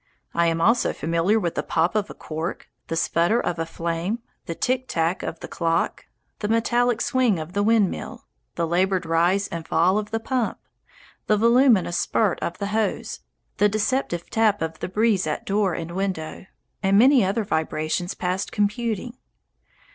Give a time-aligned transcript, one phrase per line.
[0.33, 4.17] I am also familiar with the pop of a cork, the sputter of a flame,
[4.47, 6.07] the tick tack of the clock,
[6.39, 8.25] the metallic swing of the windmill,
[8.55, 10.57] the laboured rise and fall of the pump,
[11.27, 13.19] the voluminous spurt of the hose,
[13.57, 16.47] the deceptive tap of the breeze at door and window,
[16.81, 19.15] and many other vibrations past computing.